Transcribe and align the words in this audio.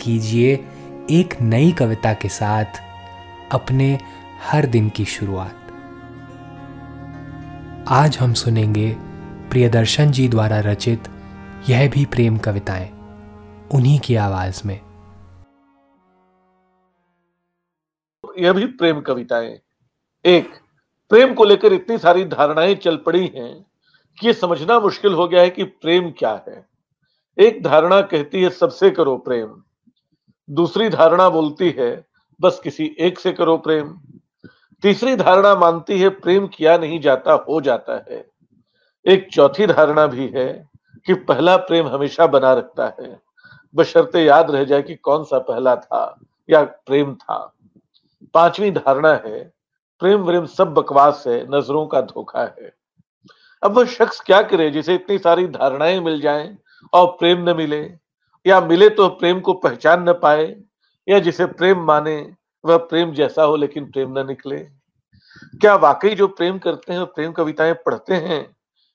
कीजिए 0.00 0.54
एक 1.10 1.40
नई 1.40 1.72
कविता 1.72 2.12
के 2.12 2.28
साथ 2.28 2.64
अपने 3.52 3.98
हर 4.42 4.66
दिन 4.66 4.88
की 4.88 5.04
शुरुआत। 5.04 5.56
आज 7.88 8.18
हम 8.18 8.32
सुनेंगे 8.32 8.96
प्रियदर्शन 9.50 10.10
जी 10.10 10.28
द्वारा 10.28 10.60
रचित 10.60 11.08
यह 11.68 11.90
भी 11.90 12.04
प्रेम 12.04 12.38
कविताएँ, 12.38 12.90
उन्हीं 13.74 14.00
की 14.00 14.16
आवाज़ 14.16 14.62
में। 14.66 14.80
यह 18.38 18.52
भी 18.52 18.66
प्रेम 18.66 19.00
कविताएँ। 19.00 19.58
एक, 20.24 20.54
प्रेम 21.08 21.34
को 21.34 21.44
लेकर 21.44 21.72
इतनी 21.72 21.98
सारी 21.98 22.24
धारणाएँ 22.24 22.74
चल 22.74 22.96
पड़ी 22.96 23.26
हैं 23.26 23.66
कि 24.18 24.26
यह 24.26 24.32
समझना 24.32 24.80
मुश्किल 24.80 25.12
हो 25.12 25.28
गया 25.28 25.40
है 25.40 25.50
कि 25.50 25.64
प्रेम 25.64 26.10
क्या 26.10 26.44
है। 26.48 26.66
एक 27.38 27.62
धारणा 27.62 28.00
कहती 28.00 28.42
है, 28.42 28.50
सबसे 28.50 28.90
करो 28.90 29.16
प्रेम। 29.16 29.62
दूसरी 30.50 30.88
धारणा 30.88 31.28
बोलती 31.28 31.70
है, 31.70 32.06
बस 32.40 32.60
किसी 32.64 32.96
एक 32.98 33.18
से 33.18 33.32
करो 33.32 33.56
प्रेम। 33.56 33.98
तीसरी 34.82 35.16
धारणा 35.16 35.54
मानती 35.54 36.00
है, 36.00 36.08
प्रेम 36.08 36.46
किया 36.46 36.78
नहीं 36.78 37.00
जाता, 37.00 37.32
हो 37.48 37.60
जाता 37.60 38.04
है। 38.10 38.26
एक 39.06 39.28
चौथी 39.32 39.66
धारणा 39.66 40.06
भी 40.06 40.28
है 40.28 40.68
कि 41.06 41.14
पहला 41.14 41.56
प्रेम 41.56 41.86
हमेशा 41.88 42.26
बना 42.26 42.52
रखता 42.52 42.94
है। 43.00 43.20
बशर्ते 43.74 44.24
याद 44.24 44.50
रह 44.50 44.64
जाए 44.64 44.82
कि 44.82 44.94
कौन 44.94 45.24
सा 45.24 45.38
पहला 45.38 45.76
था 45.76 46.18
या 46.50 46.62
प्रेम 46.64 47.14
था। 47.14 47.54
पांचवी 48.34 48.70
धारणा 48.70 49.12
है, 49.12 49.52
प्रेम 50.00 50.20
व्रेम 50.20 50.46
सब 50.46 50.74
बकवास 50.74 51.24
है, 51.26 51.46
नज़रों 51.50 51.86
का 51.86 52.00
धोखा 52.00 52.40
है। 52.40 52.72
अब 53.62 53.76
वह 53.76 53.84
शख्स 53.84 54.20
क्या 54.20 54.42
करे 54.42 54.70
जिसे 54.70 54.94
इतनी 54.94 55.18
सारी 55.18 55.46
धारणाएँ 55.46 56.00
मिल 56.00 56.20
जाएँ 56.20 56.58
और 56.92 57.06
प्रेम 57.06 57.50
न 57.50 57.56
मिले? 57.56 58.09
या 58.46 58.60
मिले 58.60 58.88
तो 58.88 59.08
प्रेम 59.08 59.40
को 59.40 59.52
पहचान 59.52 60.08
न 60.08 60.12
पाए, 60.12 60.56
या 61.08 61.18
जिसे 61.18 61.46
प्रेम 61.46 61.84
माने, 61.84 62.16
वह 62.64 62.76
प्रेम 62.76 63.12
जैसा 63.12 63.42
हो 63.42 63.56
लेकिन 63.56 63.84
प्रेम 63.84 64.18
न 64.18 64.26
निकले। 64.26 64.58
क्या 65.60 65.74
वाकई 65.74 66.14
जो 66.14 66.28
प्रेम 66.28 66.58
करते 66.58 66.92
हैं, 66.92 67.04
प्रेम 67.06 67.32
कविताएँ 67.32 67.74
पढ़ते 67.74 68.14
हैं, 68.14 68.46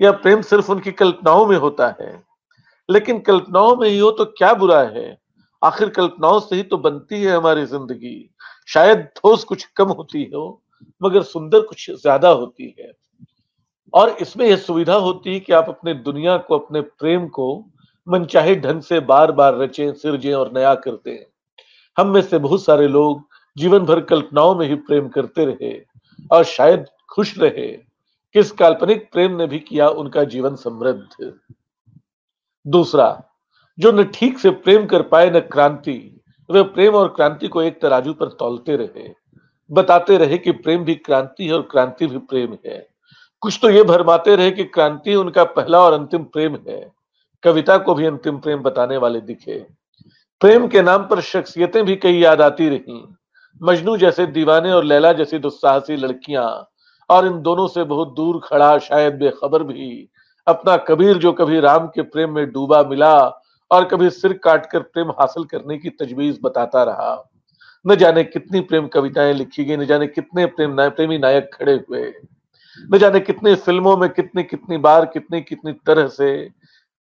या 0.00 0.12
प्रेम 0.12 0.42
सिर्फ़ 0.42 0.72
उनकी 0.72 0.92
कल्पनाओं 0.92 1.46
में 1.46 1.56
होता 1.56 1.96
है? 2.00 2.22
लेकिन 2.88 3.20
कल्पनाओं 3.20 3.76
में 3.76 3.88
ही 3.88 3.98
हो 3.98 4.10
तो 4.10 4.24
क्या 4.24 4.54
बुरा 4.54 4.80
है? 4.82 5.18
आखिर 5.62 5.88
कल्पनाओं 5.88 6.40
से 6.40 6.56
ही 6.56 6.62
तो 6.62 6.78
बनती 6.78 7.22
है 7.22 7.36
हमारी 7.36 7.64
ज़िंदगी। 7.66 8.30
शायद 8.68 9.08
ठोस 9.16 9.44
कुछ 9.44 9.64
कम 9.76 9.88
होती 9.88 10.24
हो, 10.34 10.62
मगर 11.02 11.22
सुंदर 11.22 11.60
कुछ 11.60 11.90
ज़्यादा 11.92 12.28
होती 12.28 12.74
है। 12.80 12.92
और 13.94 14.10
इसमें 14.10 14.46
यह 14.46 14.56
सुविधा 14.56 14.94
होती 14.94 15.34
है 15.34 15.40
कि 15.40 15.52
आप 15.52 15.68
अपने 15.68 15.94
दुनिया 15.94 16.36
को, 16.36 16.58
अपने 16.58 16.80
प्रेम 16.80 17.26
को 17.28 17.64
मनचाहे 18.08 18.56
ढंग 18.56 18.82
से 18.82 19.00
बार 19.00 19.32
बार 19.32 19.58
रचें, 19.58 19.92
सिरजें 19.92 20.34
और 20.34 20.52
नया 20.52 20.74
करते 20.74 21.10
हैं। 21.10 21.26
हम 21.98 22.08
में 22.08 22.22
से 22.22 22.38
बहुत 22.38 22.64
सारे 22.64 22.88
लोग 22.88 23.22
जीवन 23.58 23.78
भर 23.78 24.00
कल्पनाओं 24.00 24.54
में 24.54 24.68
ही 24.68 24.74
प्रेम 24.74 25.08
करते 25.08 25.44
रहे 25.44 25.82
और 26.32 26.44
शायद 26.44 26.84
खुश 27.10 27.38
रहे। 27.38 27.66
किस 28.32 28.52
काल्पनिक 28.52 29.12
प्रेम 29.12 29.36
ने 29.36 29.46
भी 29.46 29.58
किया 29.58 29.88
उनका 29.88 30.24
जीवन 30.24 30.54
समृद्ध? 30.54 31.32
दूसरा, 32.66 33.24
जो 33.78 33.92
न 33.92 34.04
ठीक 34.04 34.38
से 34.38 34.50
प्रेम 34.50 34.86
कर 34.86 35.02
पाए 35.02 35.30
न 35.30 35.40
क्रांति, 35.40 36.20
वे 36.50 36.62
प्रेम 36.62 36.94
और 36.94 37.08
क्रांति 37.08 37.48
को 37.48 37.62
एक 37.62 37.80
तराजू 37.82 38.12
पर 38.12 38.26
तौलते 38.28 38.76
रहे। 38.76 39.14
बताते 39.70 40.18
रहे 40.18 40.38
कि 40.38 40.52
प्रेम 40.52 40.84
भी 40.84 40.94
क्रांति 40.94 41.46
है 41.46 41.52
और 41.52 41.62
क्रांति 41.62 42.06
भी 42.06 42.18
प्रेम 42.18 42.56
है। 42.66 42.88
कुछ 43.40 43.58
तो 43.62 43.70
ये 43.70 43.82
भरमाते 43.82 44.36
रहे 44.36 44.50
कि 44.50 44.64
क्रांति 44.64 45.14
उनका 45.14 45.44
पहला 45.44 45.80
और 45.80 45.92
अंतिम 45.92 46.24
प्रेम 46.24 46.58
है। 46.68 46.95
कविता 47.46 47.78
को 47.78 47.94
भी 47.94 48.06
अंतिम 48.06 48.38
प्रेम 48.38 48.58
बताने 48.58 48.96
वाले 48.96 49.20
दिखे। 49.20 49.66
प्रेम 50.40 50.66
के 50.68 50.82
नाम 50.82 51.02
पर 51.02 51.20
शख्सियतें 51.20 51.84
भी 51.84 51.96
कई 51.96 52.18
याद 52.18 52.40
आती 52.40 52.68
रही। 52.68 53.14
मजनू 53.62 53.96
जैसे 53.96 54.26
दीवाने 54.26 54.72
और 54.72 54.84
लैला 54.84 55.12
जैसी 55.12 55.38
दुस्साहसी 55.38 55.96
लड़कियाँ 55.96 56.70
और 57.10 57.26
इन 57.26 57.40
दोनों 57.42 57.68
से 57.68 57.84
बहुत 57.84 58.14
दूर 58.14 58.40
खड़ा 58.44 58.78
शायद 58.78 59.14
बेखबर 59.14 59.62
भी। 59.62 60.08
अपना 60.46 60.76
कबीर 60.76 61.18
जो 61.18 61.32
कभी 61.32 61.60
राम 61.60 61.86
के 61.86 62.02
प्रेम 62.02 62.34
में 62.34 62.52
डूबा 62.52 62.82
मिला 62.82 63.16
और 63.70 63.84
कभी 63.84 64.10
सिर 64.10 64.32
काट 64.32 64.66
कर 64.66 64.80
प्रेम 64.80 65.10
हासिल 65.10 65.44
करने 65.44 65.78
की 65.78 65.90
तजवीज 65.90 66.38
बताता 66.42 66.82
रहा। 66.82 67.30
न 67.86 67.96
जाने 67.96 68.24
कितनी 68.24 68.60
प्रेम 68.60 68.86
कविताएँ 68.86 69.34
लिखी 69.34 69.64
गई 69.64 69.76
न 69.76 69.86
जाने 69.86 70.06
कितने 70.06 70.46
प्रेम 70.46 70.74
नाय, 70.74 70.90
प्रेमी 70.90 71.18
नायक 71.18 71.50
खड़े 71.54 71.84
हुए। 71.88 72.12
न 72.94 72.98
जाने 72.98 73.20
कितने 73.20 73.54
फ़िल्मों 73.54 73.96
में 73.96 74.08
कितनी 74.10 74.42
कितनी 74.42 74.76
बार 74.78 75.06
कितनी 75.06 75.40
कितनी 75.40 75.72
तरह 75.72 76.08
से 76.08 76.50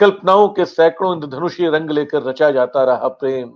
कल्पनाओं 0.00 0.48
के 0.48 0.64
सैकड़ों 0.64 1.14
इंद्रधनुषीय 1.14 1.70
रंग 1.70 1.90
लेकर 1.90 2.22
रचा 2.22 2.50
जाता 2.50 2.84
रहा 2.84 3.08
प्रेम। 3.08 3.52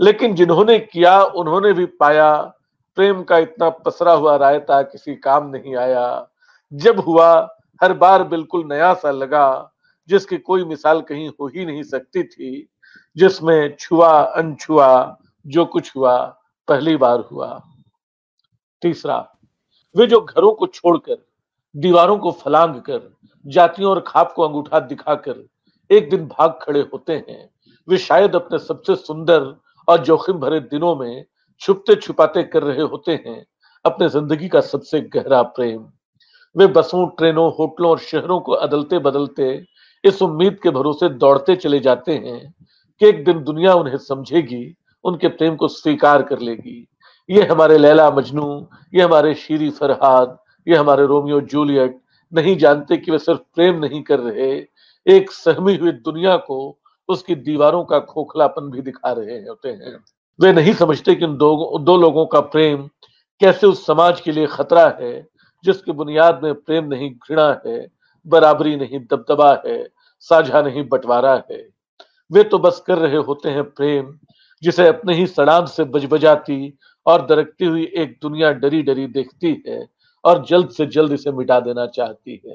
लेकिन 0.00 0.34
जिन्होंने 0.34 0.78
किया, 0.78 1.22
उन्होंने 1.22 1.72
भी 1.72 1.86
पाया। 1.86 2.52
प्रेम 2.96 3.22
का 3.22 3.38
इतना 3.38 3.70
पसरा 3.70 4.12
हुआ 4.12 4.36
रायता 4.36 4.82
किसी 4.82 5.14
काम 5.14 5.48
नहीं 5.50 5.76
आया। 5.76 6.28
जब 6.72 7.00
हुआ, 7.00 7.56
हर 7.82 7.92
बार 7.92 8.24
बिल्कुल 8.24 8.64
नया 8.66 8.94
सा 8.94 9.10
लगा, 9.10 9.72
जिसकी 10.08 10.38
कोई 10.38 10.64
मिसाल 10.64 11.00
कहीं 11.00 11.28
हो 11.28 11.46
ही 11.46 11.66
नहीं 11.66 11.82
सकती 11.82 12.22
थी, 12.22 12.68
जिसमें 13.16 13.76
छुआ, 13.80 14.20
अनछुआ, 14.22 15.16
जो 15.46 15.64
कुछ 15.64 15.96
हुआ, 15.96 16.40
पहली 16.68 16.96
बार 16.96 17.20
हुआ। 17.20 17.62
तीसरा, 18.82 19.30
वे 19.96 20.06
जो 20.06 20.20
घरों 20.20 20.52
को 20.52 20.66
छोड़कर 20.66 21.27
दीवारों 21.74 22.16
को 22.18 22.30
फलांग 22.34 22.74
कर, 22.80 23.00
जातियों 23.44 23.90
और 23.90 24.00
खाप 24.06 24.32
को 24.32 24.42
अंगूठा 24.42 24.80
दिखाकर 24.80 25.44
एक 25.90 26.08
दिन 26.10 26.26
भाग 26.28 26.58
खड़े 26.62 26.80
होते 26.82 27.12
हैं। 27.12 27.48
वे 27.88 27.98
शायद 27.98 28.34
अपने 28.36 28.58
सबसे 28.58 28.96
सुंदर 28.96 29.54
और 29.88 30.02
जोखिम 30.04 30.38
भरे 30.38 30.60
दिनों 30.62 30.94
में 30.96 31.24
छुपते 31.60 31.94
छुपाते 31.96 32.42
कर 32.44 32.62
रहे 32.62 32.82
होते 32.82 33.12
हैं, 33.26 33.44
अपने 33.84 34.08
ज़िंदगी 34.08 34.48
का 34.48 34.60
सबसे 34.62 35.00
गहरा 35.14 35.42
प्रेम। 35.42 35.86
वे 36.56 36.66
बसों, 36.66 37.06
ट्रेनों, 37.08 37.50
होटलों 37.54 37.90
और 37.90 37.98
शहरों 38.00 38.38
को 38.40 38.52
अदलते 38.54 38.98
बदलते 38.98 39.64
इस 40.04 40.20
उम्मीद 40.22 40.58
के 40.62 40.70
भरोसे 40.70 41.08
दौड़ते 41.10 41.56
चले 41.56 41.78
जाते 41.80 42.14
हैं 42.14 42.54
कि 43.00 43.06
एक 43.06 43.24
दिन 43.24 43.42
दुनिया 43.44 43.74
उन्हें 43.74 43.96
समझेगी, 43.98 44.74
उनके 45.04 45.28
प्रेम 45.28 45.56
को 45.56 45.68
स्वीकार 45.68 46.22
कर 46.22 46.38
लेगी। 46.40 46.86
ये 47.28 47.44
हमारे 47.46 47.78
लैला 47.78 48.10
मजनू, 48.10 48.68
ये 48.94 49.02
हमारे 49.02 49.34
शीरी 49.36 49.70
फरहाद 49.70 50.38
ये 50.68 50.76
हमारे 50.76 51.06
रोमियो 51.06 51.40
जूलियट 51.42 51.98
नहीं 52.32 52.56
जानते 52.56 52.96
कि 52.96 53.10
वे 53.10 53.18
सिर्फ़ 53.18 53.40
प्रेम 53.54 53.78
नहीं 53.78 54.02
कर 54.02 54.20
रहे 54.20 54.50
एक 55.06 55.30
सहमी 55.30 55.76
हुई 55.76 55.92
दुनिया 55.92 56.36
को 56.36 56.58
उसकी 57.08 57.34
दीवारों 57.34 57.84
का 57.84 57.98
खोखलापन 57.98 58.70
भी 58.70 58.82
दिखा 58.82 59.12
रहे 59.12 59.38
होते 59.38 59.68
हैं। 59.68 59.96
वे 60.38 60.52
नहीं 60.52 60.72
समझते 60.72 61.14
कि 61.14 61.26
दो, 61.26 61.78
दो 61.78 61.96
लोगों 61.96 62.26
का 62.26 62.40
प्रेम 62.40 62.86
कैसे 63.40 63.66
उस 63.66 63.86
समाज 63.86 64.20
के 64.20 64.32
लिए 64.32 64.46
खतरा 64.46 64.86
है 65.00 65.26
जिसकी 65.64 65.92
बुनियाद 65.92 66.40
में 66.42 66.54
प्रेम 66.54 66.84
नहीं 66.84 67.10
घृणा 67.10 67.48
है 67.66 67.86
बराबरी 68.26 68.76
नहीं 68.76 69.00
दबदबा 69.00 69.50
है 69.66 69.82
साझा 70.18 70.62
नहीं 70.62 70.88
बंटवारा 70.88 71.42
है। 71.50 71.66
वे 72.30 72.42
तो 72.42 72.58
बस 72.58 72.82
कर 72.86 72.98
रहे 72.98 73.16
होते 73.16 73.50
हैं 73.50 73.62
प्रेम 73.64 74.18
जिसे 74.62 74.86
अपने 74.86 75.14
ही 75.14 75.26
सड़ाम 75.26 75.66
से 75.66 75.84
बजबजाती 75.84 76.78
और 77.06 77.26
दरकती 77.26 77.64
हुई 77.64 77.84
एक 77.96 78.18
दुनिया 78.22 78.50
डरी 78.52 78.82
डरी 78.82 79.06
देखती 79.06 79.62
है 79.68 79.86
और 80.24 80.44
जल्द 80.48 80.68
से 80.68 80.86
जल्द 80.86 81.12
इसे 81.12 81.32
मिटा 81.32 81.60
देना 81.60 81.86
चाहती 81.86 82.42
है। 82.46 82.54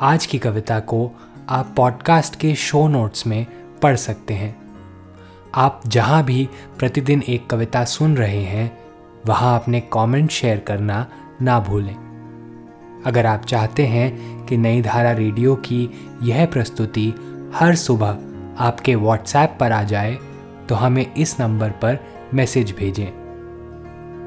आज 0.00 0.26
की 0.26 0.38
कविता 0.38 0.80
को 0.80 1.10
आप 1.48 1.74
पॉडकास्ट 1.76 2.36
के 2.36 2.54
शो 2.54 2.88
नोट्स 2.88 3.26
में 3.26 3.46
पढ़ 3.82 3.96
सकते 3.96 4.34
हैं। 4.34 4.60
आप 5.54 5.80
जहाँ 5.86 6.24
भी 6.24 6.48
प्रतिदिन 6.78 7.22
एक 7.28 7.50
कविता 7.50 7.84
सुन 7.84 8.16
रहे 8.16 8.42
हैं, 8.42 8.78
वहाँ 9.26 9.60
अपने 9.60 9.80
कमेंट 9.80 10.30
शेयर 10.30 10.58
करना 10.58 11.06
ना 11.42 11.60
भूलें। 11.60 12.10
अगर 13.06 13.26
आप 13.26 13.40
चाहते 13.40 13.86
हैं 13.86 14.46
कि 14.46 14.56
नई 14.56 14.82
धारा 14.82 15.12
रेडियो 15.12 15.56
की 15.56 15.90
यह 16.22 16.46
प्रस्तुति 16.46 17.14
हर 17.54 17.74
सुबह 17.74 18.18
आपके 18.58 18.94
व्हाट्सएप 18.94 19.56
पर 19.60 19.72
आ 19.72 19.82
जाए 19.82 20.18
तो 20.68 20.74
हमें 20.74 21.14
इस 21.14 21.40
नंबर 21.40 21.70
पर 21.70 21.98
मैसेज 22.34 22.76
भेजें। 22.76 23.19